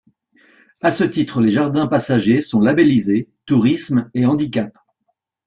[0.81, 4.73] À ce titre, les jardins passagers sont labellisés Tourisme et handicaps.